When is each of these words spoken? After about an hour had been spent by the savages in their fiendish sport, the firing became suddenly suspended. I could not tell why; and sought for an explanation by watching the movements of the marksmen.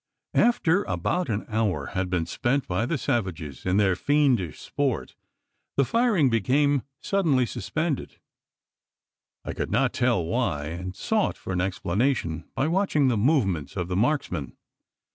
After 0.33 0.81
about 0.85 1.29
an 1.29 1.45
hour 1.47 1.85
had 1.93 2.09
been 2.09 2.25
spent 2.25 2.67
by 2.67 2.87
the 2.87 2.97
savages 2.97 3.67
in 3.67 3.77
their 3.77 3.95
fiendish 3.95 4.59
sport, 4.59 5.15
the 5.77 5.85
firing 5.85 6.27
became 6.31 6.81
suddenly 6.99 7.45
suspended. 7.45 8.17
I 9.45 9.53
could 9.53 9.69
not 9.69 9.93
tell 9.93 10.25
why; 10.25 10.69
and 10.69 10.95
sought 10.95 11.37
for 11.37 11.53
an 11.53 11.61
explanation 11.61 12.45
by 12.55 12.65
watching 12.67 13.09
the 13.09 13.15
movements 13.15 13.75
of 13.77 13.89
the 13.89 13.95
marksmen. 13.95 14.57